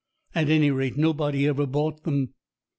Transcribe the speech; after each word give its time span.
At 0.33 0.49
any 0.49 0.71
rate, 0.71 0.97
nobody 0.97 1.45
ever 1.45 1.67
bought 1.67 2.05
them. 2.05 2.33